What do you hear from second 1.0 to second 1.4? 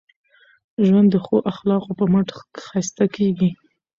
د ښو